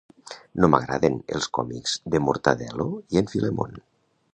No 0.63 0.69
m'agraden 0.75 1.19
els 1.39 1.49
còmics 1.59 1.95
de 2.15 2.25
Mortadelo 2.29 2.89
i 3.17 3.23
en 3.23 3.35
Filemón 3.35 3.83